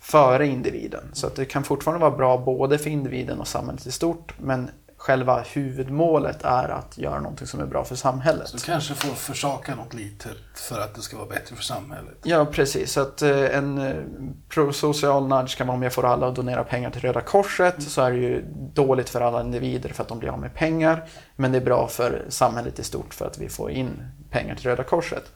[0.00, 1.04] före individen.
[1.12, 4.34] Så att det kan fortfarande vara bra både för individen och samhället i stort.
[4.38, 4.70] Men
[5.00, 8.48] själva huvudmålet är att göra någonting som är bra för samhället.
[8.48, 12.14] Så kanske får försaka något litet för att det ska vara bättre för samhället.
[12.22, 12.96] Ja, precis.
[12.96, 13.94] Att eh, en eh,
[14.48, 18.02] prosocial nudge kan vara om jag får alla att donera pengar till Röda Korset så
[18.02, 21.08] är det ju dåligt för alla individer för att de blir av med pengar.
[21.36, 24.66] Men det är bra för samhället i stort för att vi får in pengar till
[24.66, 25.32] Röda Korset.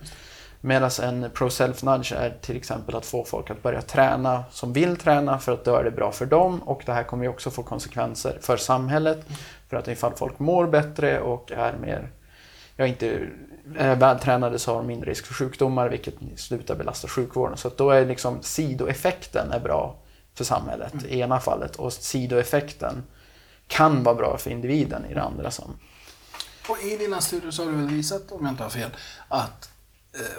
[0.67, 4.97] Medan en pro-self nudge är till exempel att få folk att börja träna som vill
[4.97, 7.51] träna för att då är det bra för dem och det här kommer ju också
[7.51, 9.27] få konsekvenser för samhället.
[9.69, 12.11] För att ifall folk mår bättre och är mer
[12.77, 13.29] ja, inte
[13.79, 17.57] är vältränade så har de mindre risk för sjukdomar vilket slutar belasta sjukvården.
[17.57, 19.97] Så att då är liksom sidoeffekten är bra
[20.35, 23.03] för samhället i ena fallet och sidoeffekten
[23.67, 25.51] kan vara bra för individen i det andra.
[25.51, 25.77] Som.
[26.69, 28.91] Och i dina studier så har du väl visat, om jag inte har fel,
[29.29, 29.71] att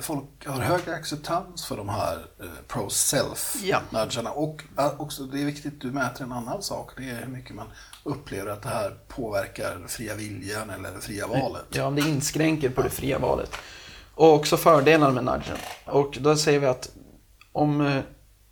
[0.01, 3.81] folk har högre acceptans för de här eh, pro-self Ja.
[4.35, 6.91] Och eh, också, det är viktigt, du mäter en annan sak.
[6.97, 7.67] Det är hur mycket man
[8.03, 11.65] upplever att det här påverkar fria viljan eller det fria valet.
[11.69, 13.51] Ja, om det inskränker på det fria valet.
[14.15, 15.57] Och också fördelarna med nudgen.
[15.85, 16.89] Och då säger vi att
[17.51, 18.01] om eh,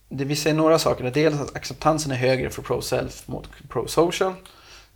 [0.10, 1.12] det, vi säger några saker.
[1.12, 4.34] Dels att acceptansen är högre för pro-self mot pro-social.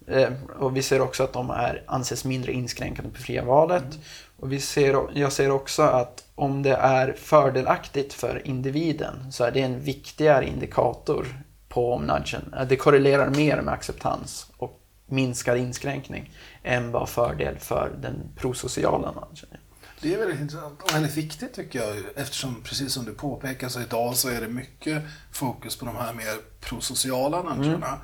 [0.07, 3.99] Eh, och vi ser också att de är, anses mindre inskränkande på fria valet.
[4.39, 9.51] Och vi ser, jag ser också att om det är fördelaktigt för individen så är
[9.51, 15.57] det en viktigare indikator på om nudgen, eh, det korrelerar mer med acceptans och minskad
[15.57, 16.31] inskränkning
[16.63, 19.59] än vad fördel för den prosociala nudgen är.
[20.01, 23.81] Det är väldigt intressant och väldigt viktigt tycker jag eftersom precis som du påpekar så
[23.81, 27.99] idag så är det mycket fokus på de här mer prosociala nudgarna.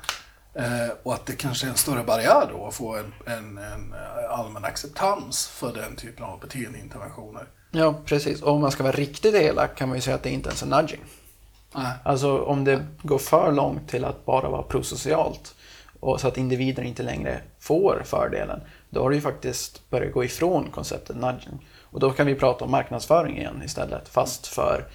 [0.54, 3.92] Eh, och att det kanske är en större barriär då att få en, en, en
[3.92, 7.46] eh, allmän acceptans för den typen av beteendeinterventioner.
[7.70, 8.42] Ja, precis.
[8.42, 10.62] Och om man ska vara riktigt elak kan man ju säga att det inte ens
[10.62, 11.00] är nudging.
[11.74, 11.92] Nej.
[12.04, 15.54] Alltså om det går för långt till att bara vara prosocialt
[16.00, 20.24] och så att individer inte längre får fördelen, då har du ju faktiskt börjat gå
[20.24, 21.68] ifrån konceptet nudging.
[21.80, 24.86] Och då kan vi prata om marknadsföring igen istället, fast för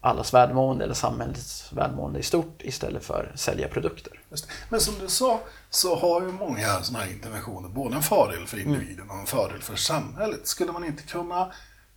[0.00, 4.21] allas välmående eller samhällets välmående i stort istället för sälja produkter.
[4.68, 5.40] Men som du sa
[5.70, 9.62] så har ju många sådana här interventioner både en fördel för individen och en fördel
[9.62, 10.46] för samhället.
[10.46, 11.52] Skulle man inte kunna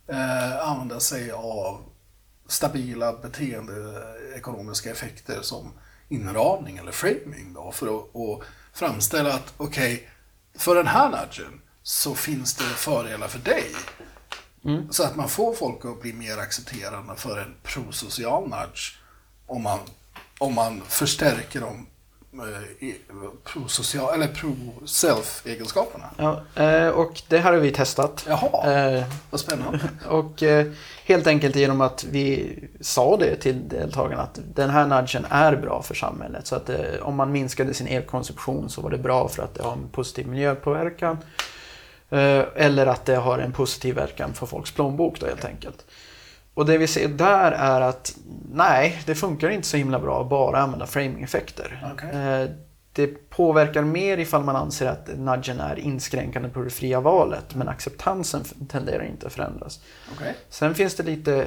[0.08, 1.84] eh, använda sig av
[2.48, 5.72] stabila beteendeekonomiska effekter som
[6.08, 10.08] inramning eller framing då för att, att framställa att okej,
[10.54, 13.64] för den här nudgen så finns det fördelar för dig.
[14.90, 18.98] Så att man får folk att bli mer accepterande för en prosocial nudge
[19.46, 19.78] om man,
[20.38, 21.86] om man förstärker de i-
[23.44, 26.10] prosocial, eller pro-self-egenskaperna.
[26.16, 28.26] Ja, eh, och det här har vi testat.
[28.28, 29.80] Jaha, Eh, vad spännande.
[30.08, 30.66] Och eh,
[31.04, 35.82] helt enkelt genom att vi sa det till deltagarna att den här nudgen är bra
[35.82, 36.46] för samhället.
[36.46, 39.62] Så att eh, om man minskade sin elkonsumtion så var det bra för att det
[39.62, 41.18] har en positiv miljöpåverkan.
[42.10, 45.84] Eh, eller att det har en positiv verkan för folks plånbok då helt enkelt.
[46.56, 48.16] Och det vi ser där är att
[48.52, 51.90] nej, det funkar inte så himla bra att bara använda framing-effekter.
[51.92, 52.10] Okej.
[52.10, 52.50] Eh,
[52.92, 57.68] Det påverkar mer ifall man anser att nudgen är inskränkande på det fria valet men
[57.68, 59.80] acceptansen tenderar inte att förändras.
[60.16, 60.34] Okej.
[60.48, 61.46] Sen finns det lite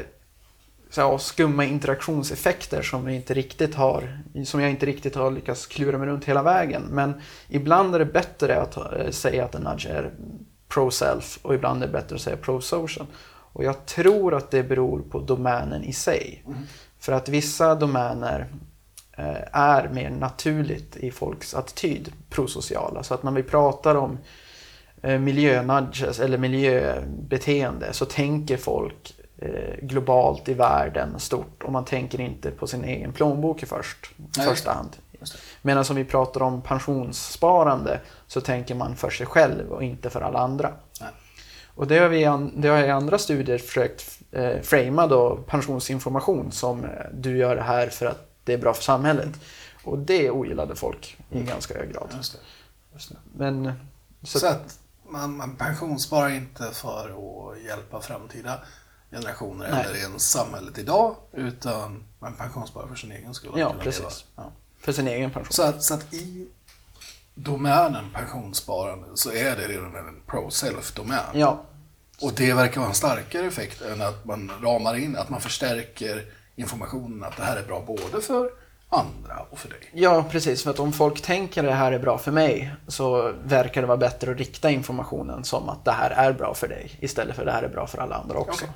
[0.89, 5.67] så här, skumma interaktionseffekter som, vi inte riktigt har, som jag inte riktigt har lyckats
[5.67, 6.82] klura mig runt hela vägen.
[6.89, 10.12] Men ibland är det bättre att eh, säga att en nudge är
[10.69, 13.06] pro-self och ibland är det bättre att säga pro-social.
[13.54, 16.44] Och jag tror att det beror på domänen i sig.
[17.00, 18.48] För att vissa domäner
[19.18, 23.04] eh, är mer naturligt i folks attityd prosociala.
[23.04, 24.18] Så att när vi pratar om
[25.02, 32.22] eh, miljönudges eller miljöbeteende så tänker folk eh, globalt i världen stort och man tänker
[32.22, 34.98] inte på sin egen plånbok i först, Nej, första hand.
[35.62, 40.22] Medan om vi pratar om pensionssparande så tänker man för sig själv och inte för
[40.22, 40.74] alla andra.
[41.02, 41.10] Nej.
[41.80, 42.20] Och det har, vi,
[42.62, 47.56] det har jag i andra studier försökt eh, framea då pensionsinformation som eh, du gör
[47.56, 49.30] det här för att det är bra för samhället.
[49.84, 52.10] Och det ogillade folk i ganska hög grad.
[52.18, 52.39] Just det.
[52.94, 53.15] Just det.
[53.38, 53.74] Men
[54.24, 58.60] så, Så, att man, man pensionssparar inte för att hjälpa framtida
[59.12, 59.86] generationer Nej.
[59.86, 63.52] eller ens samhället idag, utan man pensionssparar för sin egen skull.
[63.56, 64.26] Ja, precis.
[64.36, 64.52] Ja.
[64.80, 65.54] för sin egen pension.
[65.54, 66.48] Så, att, så att i
[67.43, 71.19] domänen pensionssparande så är det redan en pro-self-domän.
[71.34, 71.63] Ja,
[72.21, 76.25] Och det verkar vara en starkare effekt än att man ramar in, att man förstärker
[76.56, 78.49] informationen att det här är bra både för
[78.89, 79.80] andra och för dig.
[79.93, 80.63] ja, precis.
[80.63, 83.97] För att om folk tänker det här är bra för mig så verkar det vara
[83.97, 87.52] bättre att rikta informationen som att det här är bra för dig istället för det
[87.52, 88.65] här är bra för alla andra också.
[88.65, 88.75] Okej.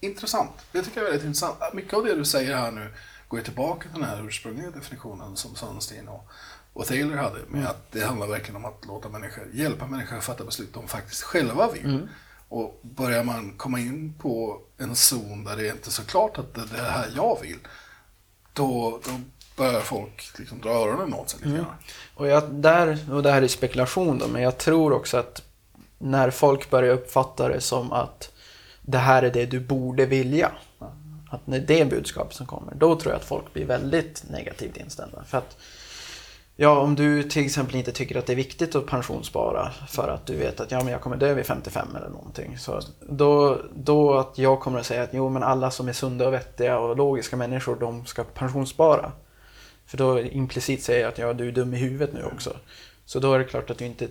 [0.00, 0.50] Intressant.
[0.72, 1.56] Det tycker jag är väldigt intressant.
[1.72, 2.94] Mycket av det du säger här nu
[3.28, 6.30] går ju tillbaka till den här ursprungliga definitionen som Sunstein och,
[6.78, 7.38] och Taylor hade.
[7.48, 10.88] Med att det handlar verkligen om att låta människor, hjälpa människor att fatta beslut de
[10.88, 12.08] faktiskt själva vill.
[12.48, 16.38] Och börjar man komma in på en zon där det är inte är så klart
[16.38, 17.58] att det är det här jag vill.
[18.52, 19.10] Då, då
[19.56, 21.74] börjar folk liksom dra öronen åt sig lite grann.
[22.14, 25.42] Och, jag, där, och det här är spekulation då, men jag tror också att
[25.98, 28.32] när folk börjar uppfatta det som att
[28.82, 30.52] det här är det du borde vilja.
[31.30, 34.76] Att när det är budskapet som kommer, då tror jag att folk blir väldigt negativt
[34.76, 35.24] inställda.
[35.24, 35.56] För att,
[36.60, 40.26] ja, om du till exempel inte tycker att det är viktigt att pensionsspara för att
[40.26, 42.58] du vet att ja, men jag kommer dö vid 55 eller någonting.
[42.58, 46.26] Så då, då att jag kommer att säga att jo, men alla som är sunda
[46.26, 49.12] och vettiga och logiska människor, de ska pensionsspara.
[49.86, 52.56] För då implicit säger jag att ja, du är dum i huvudet nu också.
[53.04, 54.08] Så då är det klart att du inte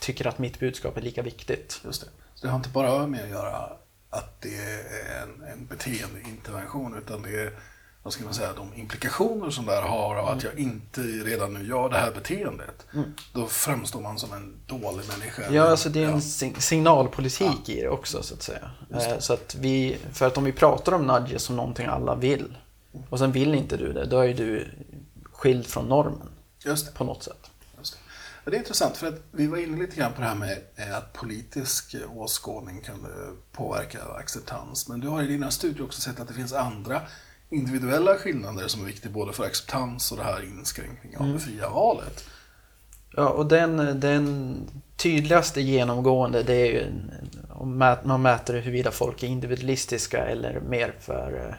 [0.00, 1.80] tycker att mitt budskap är lika viktigt.
[1.84, 2.08] Just det.
[2.34, 3.72] Så det har inte bara med att göra
[4.10, 7.52] att det är en, en beteendeintervention utan det är
[8.06, 11.54] vad ska man säga, de implikationer som det här har av att jag inte redan
[11.54, 12.86] nu gör det här beteendet.
[13.32, 15.42] Då framstår man som en dålig människa.
[15.50, 16.20] Ja, alltså det är en Ja.
[16.20, 18.70] sig- signalpolitik i det också så att säga.
[18.94, 22.56] Eh, Så att vi, för att om vi pratar om nudges som någonting alla vill
[23.10, 24.68] och sen vill inte du det, då är du
[25.32, 26.28] skild från normen
[26.64, 26.92] Just det.
[26.92, 27.50] på något sätt.
[27.78, 27.98] Just det.
[28.44, 30.58] Ja, det är intressant för att vi var inne lite grann på det här med
[30.76, 33.08] eh, att politisk eh, åskådning kunde
[33.52, 34.88] påverka acceptans.
[34.88, 37.00] Men du har i dina studier också sett att det finns andra
[37.50, 41.70] individuella skillnader som är viktiga både för acceptans och det här inskränkningen av det fria
[41.70, 42.24] valet.
[43.16, 44.56] Ja, och den, den
[44.96, 46.86] tydligaste genomgående det är ju
[47.50, 51.54] om man mäter huruvida folk är individualistiska eller mer för eh,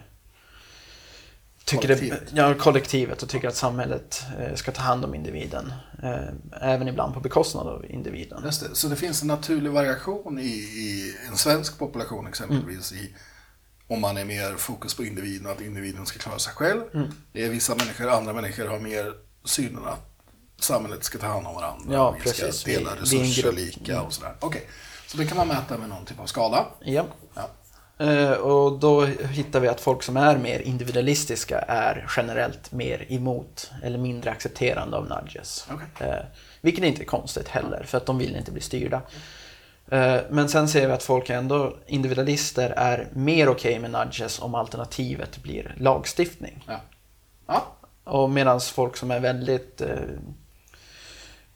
[1.65, 2.21] tycker Kollektivet.
[2.31, 5.73] Det, ja, kollektivet och tycker att samhället eh, ska ta hand om individen.
[6.03, 6.27] Eh,
[6.61, 8.41] även ibland på bekostnad av individen.
[8.45, 8.75] Just det.
[8.75, 13.15] Så det finns en naturlig variation i, i en svensk population exempelvis i
[13.87, 16.81] om man är mer fokus på individen och att individen ska klara sig själv.
[17.31, 19.13] Det är vissa människor, andra människor har mer
[19.45, 20.09] synen att
[20.59, 21.93] samhället ska ta hand om varandra.
[21.93, 22.55] Ja, vi precis.
[22.55, 24.33] ska dela resurser lika och sådär.
[24.39, 24.67] Okej,
[25.07, 26.65] så det kan man mäta med någon typ av skala.
[26.79, 27.05] Ja.
[27.33, 27.49] Ja.
[28.05, 33.71] Eh, och då hittar vi att folk som är mer individualistiska är generellt mer emot
[33.83, 35.67] eller mindre accepterande av nudges.
[35.71, 36.07] Okej.
[36.09, 36.25] Eh,
[36.61, 39.01] vilket inte är konstigt heller, för att de vill inte bli styrda.
[39.91, 44.55] Eh, men sen ser vi att folk ändå, individualister, är mer okej med nudges om
[44.55, 46.63] alternativet blir lagstiftning.
[46.67, 46.81] Ja.
[47.47, 47.73] Ja.
[48.03, 49.89] Och medan folk som är väldigt eh,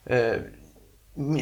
[0.04, 0.36] eh,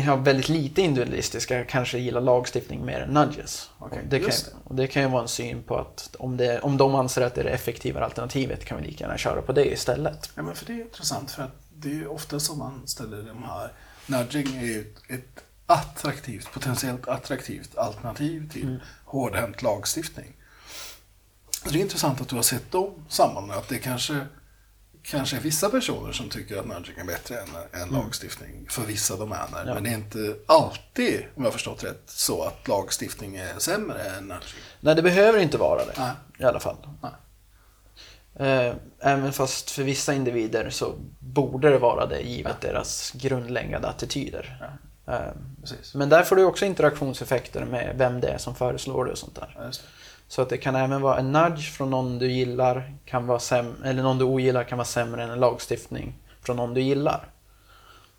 [0.05, 3.70] har väldigt lite individualistiska kanske gillar lagstiftning mer än nudges.
[3.79, 4.31] Och, det kan,
[4.68, 4.74] det.
[4.74, 7.40] det kan ju vara en syn på att om, det, om de anser att det
[7.40, 10.31] är det effektivare alternativet kan vi lika gärna köra på det istället.
[10.35, 13.22] Ja, men för det är intressant för att det är ju ofta som man ställer
[13.22, 13.72] de här,
[14.07, 20.37] nudging är ju ett, ett attraktivt, potentiellt attraktivt alternativ till hårdhänt lagstiftning.
[21.64, 24.26] Så det är intressant att du har sett de sambanden, att det kanske,
[25.02, 29.16] kanske är vissa personer som tycker att nudging är bättre än, än lagstiftning för vissa
[29.16, 29.64] domäner.
[29.66, 29.74] Ja.
[29.74, 34.02] Men det är inte alltid, om jag har förstått rätt, så att lagstiftning är sämre
[34.02, 34.62] än nudging.
[34.80, 35.94] Nej, det behöver inte vara det.
[35.98, 36.12] Nej.
[36.38, 36.76] I alla fall.
[37.02, 37.12] Nej.
[38.48, 44.59] Eh, Även fast för vissa individer så borde det vara det givet deras grundläggande attityder.
[44.61, 44.89] Eh,
[45.61, 45.94] Precis.
[45.94, 49.35] Men där får du också interaktionseffekter med vem det är som föreslår det och sånt
[49.35, 49.57] där.
[49.59, 49.70] Ja.
[50.29, 53.85] Så att det kan även vara en nudge från någon du gillar, kan vara säm-
[53.85, 57.33] eller någon du ogillar kan vara sämre än en lagstiftning från någon du gillar.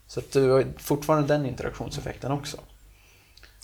[0.07, 2.57] Så att du har fortfarande den interaktionseffekten också.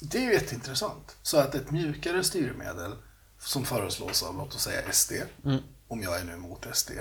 [0.02, 1.16] Det är ju jätteintressant.
[1.22, 2.92] Så att ett mjukare styrmedel
[3.40, 5.12] som föreslås av, låt oss säga SD,
[5.46, 5.58] Mm.
[5.88, 6.92] om jag är nu emot SD,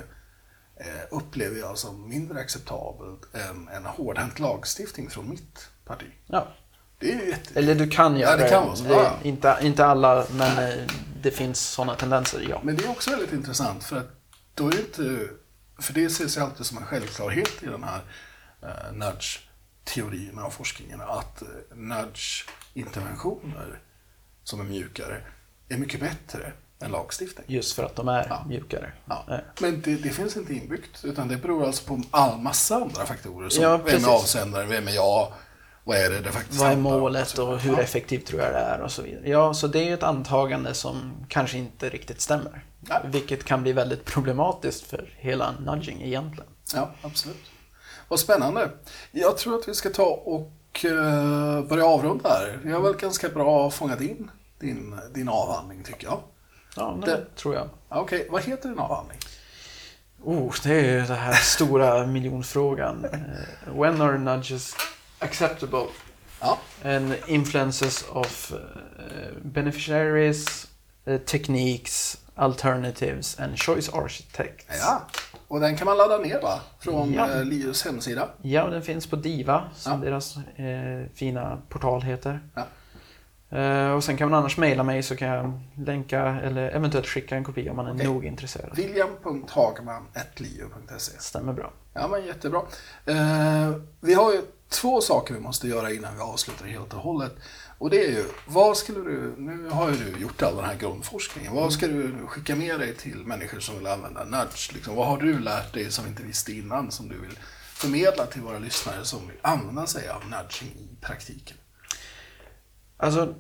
[0.77, 6.07] eh, upplever jag som mindre acceptabelt än en hårdhänt lagstiftning från mitt parti.
[6.27, 6.49] Ja.
[6.99, 7.59] Det är jätte...
[7.59, 8.85] Eller du kan Ja, göra det kan vara så.
[8.85, 9.17] Det- Ja.
[9.23, 10.75] Inte, inte alla, men eh,
[11.23, 12.61] det finns sådana tendenser, ja.
[12.63, 14.09] Men det är också väldigt intressant för att
[14.55, 15.29] då är det inte...
[15.79, 18.01] För det ses ju alltid som en självklarhet i den här
[18.63, 23.81] uh, nudge-teorin av forskningen att uh, nudge-interventioner
[24.45, 25.21] som är mjukare
[25.69, 27.47] är mycket bättre än lagstiftning.
[27.49, 28.45] Just för att de är Ja.
[28.49, 28.93] mjukare.
[29.07, 29.25] Ja.
[29.31, 33.07] Eh, Men det, det finns inte inbyggt, utan det beror alltså på all massa andra
[33.07, 33.49] faktorer.
[33.49, 35.33] Som Ja, vem är avsändaren, vem är jag,
[35.87, 38.81] vad är det det faktiskt Vad är målet och hur effektivt tror jag det är
[38.81, 39.29] och så vidare.
[39.29, 42.65] Ja, så det är ju ett antagande som kanske inte riktigt stämmer.
[42.81, 42.99] Nej.
[43.05, 46.51] Vilket kan bli väldigt problematiskt för hela nudging egentligen.
[46.75, 47.45] Ja, absolut.
[48.09, 48.71] Vad spännande.
[49.11, 52.59] Jag tror att vi ska ta och eh, börja avrunda här.
[52.63, 56.19] Vi har väl ganska bra fångat in din, din avhandling tycker jag.
[56.77, 57.69] Ja, det, Det- tror jag.
[57.89, 59.19] Ja, Okej, vad heter din avhandling?
[60.23, 63.05] Oh, det är ju den här stora miljonfrågan.
[63.05, 64.75] Eh, When are nudges
[65.19, 65.87] acceptable?
[66.41, 68.59] Ja, And influences of uh,
[69.43, 70.67] beneficiaries,
[71.07, 74.79] uh, techniques, alternatives and choice architects.
[74.81, 75.07] ja.
[75.49, 76.61] Och den kan man ladda ner va?
[76.81, 77.31] Från Ja.
[77.33, 78.29] eh, Lius hemsida.
[78.43, 79.99] Ja, och den finns på Diva, som Ja.
[80.11, 82.41] deras eh, fina portal heter.
[82.55, 82.67] Ja.
[83.59, 87.37] Eh, och sen kan man annars mejla mig så kan jag länka eller eventuellt skicka
[87.37, 88.07] en kopia om man är Okej.
[88.07, 88.77] nog intresserad.
[88.77, 91.73] William.hagman.liu.se Stämmer bra.
[91.95, 92.63] Ja, men jättebra.
[93.07, 97.33] Eh, vi har ju två saker vi måste göra innan vi avslutar helt och hållet.
[97.79, 100.77] Och det är ju, vad skulle du, nu har ju du gjort all den här
[100.77, 104.73] grundforskningen, vad ska du skicka med dig till människor som vill använda nudge?
[104.75, 107.39] Liksom, vad har du lärt dig som vi inte visste innan som du vill
[107.73, 111.57] förmedla till våra lyssnare som vill använda sig av nudging i praktiken?
[112.97, 113.35] Alltså,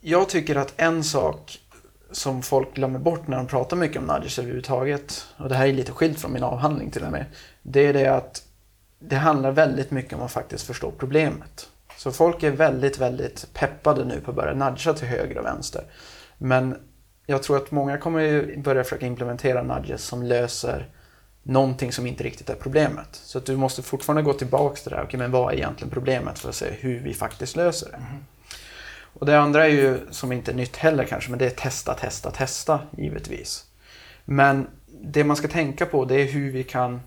[0.00, 1.58] jag tycker att en sak
[2.12, 5.72] som folk glömmer bort när de pratar mycket om nudges överhuvudtaget, och det här är
[5.72, 7.26] lite skilt från min avhandling till och med,
[7.62, 8.42] det är det att
[9.08, 11.68] det handlar väldigt mycket om att faktiskt förstå problemet.
[11.96, 15.84] Så folk är väldigt, väldigt peppade nu på att börja nudga till höger och vänster.
[16.38, 16.76] Men
[17.26, 20.88] jag tror att många kommer börja försöka implementera nudges som löser
[21.42, 23.08] någonting som inte riktigt är problemet.
[23.12, 25.90] Så att du måste fortfarande gå tillbaka till det här, okej men vad är egentligen
[25.90, 28.02] problemet för att se hur vi faktiskt löser det.
[29.14, 31.94] Och det andra är ju, som inte är nytt heller kanske, men det är testa,
[31.94, 33.66] testa, testa givetvis.
[34.24, 34.66] Men
[35.00, 37.00] det man ska tänka på det är hur vi kan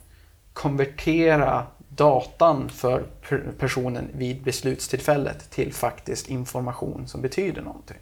[0.54, 7.98] konvertera datan för per- personen vid beslutstillfället till faktiskt information som betyder någonting.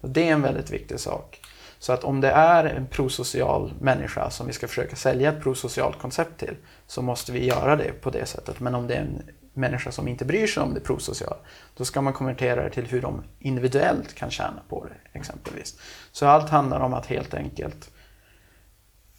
[0.00, 1.40] Och det är en väldigt viktig sak.
[1.78, 5.98] Så att om det är en prosocial människa som vi ska försöka sälja ett prosocialt
[5.98, 8.60] koncept till så måste vi göra det på det sättet.
[8.60, 9.22] Men om det är en
[9.52, 11.36] människa som inte bryr sig om det prosociala
[11.76, 15.78] då ska man konvertera det till hur de individuellt kan tjäna på det exempelvis.
[16.12, 17.90] Så allt handlar om att helt enkelt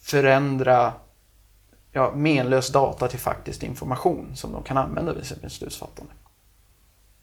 [0.00, 0.92] förändra
[1.92, 6.12] ja, menlös data till faktiskt information som de kan använda vid sitt beslutsfattande.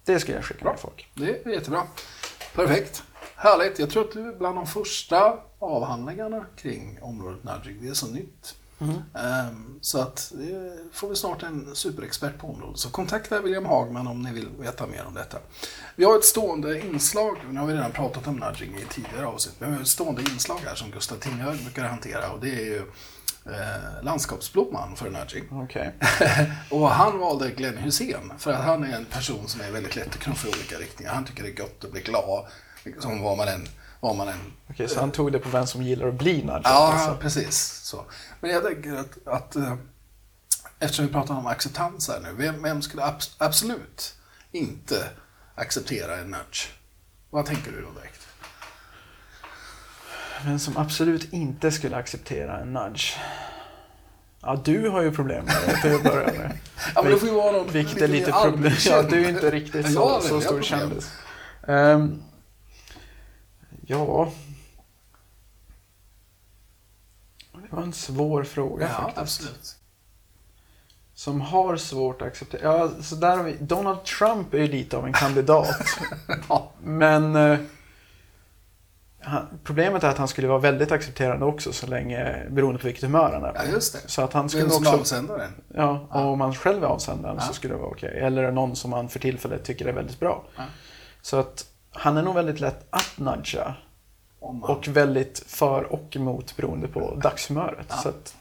[0.06, 0.72] Det skulle jag skicka Bra.
[0.72, 1.10] med folk.
[1.14, 1.84] Det är jättebra.
[2.56, 3.04] Perfekt.
[3.36, 3.80] Härligt.
[3.80, 7.78] Jag tror att du är bland de första avhandlingarna kring området nudging.
[7.82, 8.56] Det är så nytt.
[9.14, 12.80] Ehm, så att det får vi snart en superexpert på området.
[12.80, 15.38] Så kontakta William Hagman om ni vill veta mer om detta.
[15.96, 19.56] Vi har ett stående inslag, nu har vi redan pratat om nudging i tidigare avsnitt,
[19.60, 22.66] men vi har ett stående inslag här som Gustav Tinghög brukar hantera och det är
[22.66, 22.82] ju
[23.46, 25.44] eh, landskapsblomman för nudging.
[25.52, 25.94] Okej.
[26.72, 30.08] och han valde Glenn Hussein för att han är en person som är väldigt lätt
[30.08, 31.14] att knuffa i olika riktningar.
[31.14, 32.46] Han tycker det är gött att bli glad,
[32.84, 33.68] liksom vad man än,
[34.00, 36.62] vad man än Okej, så han tog det på vem som gillar att bli nudgad.
[36.64, 37.22] Ja, alltså.
[37.22, 37.72] precis.
[37.84, 38.06] Så.
[38.40, 39.76] Men jag tänker att, att eh,
[40.80, 44.16] eftersom vi pratar om acceptans här nu, vem, vem skulle abs- absolut
[44.52, 45.10] inte
[45.56, 46.68] acceptera en nudge?
[47.30, 48.28] Vad tänker du då direkt?
[50.46, 53.18] Men som absolut inte skulle acceptera en nudge.
[54.42, 56.58] Ja, du har ju problem med det till att börja med.
[56.96, 58.74] Ja, men det får ju vara någon Vilket är lite problem.
[58.86, 61.12] Ja, du är inte riktigt Ja, så, så stor kändis.
[61.68, 62.24] Ehm,
[63.88, 64.32] ja.
[67.54, 69.18] Det var en svår fråga Ja, faktiskt.
[69.22, 69.76] absolut.
[71.14, 72.62] Som har svårt att acceptera.
[72.64, 73.58] Ja, så där har vi.
[73.60, 75.76] Donald Trump är ju lite av en kandidat.
[76.50, 77.60] Ja, Men eh,
[79.26, 83.04] han, problemet är att han skulle vara väldigt accepterande också så länge, beroende på vilket
[83.04, 83.58] humör han är på.
[83.58, 84.10] ja, just det.
[84.10, 85.52] Så att han skulle som också, avsändaren?
[85.74, 87.46] ja, och om han själv är avsändaren Ja.
[87.48, 88.20] så skulle det vara okej.
[88.20, 90.44] Eller någon som han för tillfället tycker är väldigt bra.
[90.58, 90.64] Ja.
[91.22, 93.76] Så att han är nog väldigt lätt att nudga.
[94.42, 97.92] Man- Och väldigt för och emot beroende på dagshumöret.
[98.04, 98.36] Så att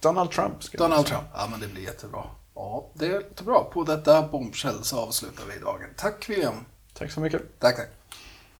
[0.00, 1.06] Donald Trump skulle Donald.
[1.06, 1.22] Trump.
[1.34, 2.24] Ja, men det blir jättebra.
[2.54, 3.70] Ja, det låter bra.
[3.72, 5.88] På detta bombshell så avslutar vi dagen.
[5.96, 6.54] Tack William.
[6.94, 7.42] Tack så mycket.
[7.60, 7.88] Tack, tack.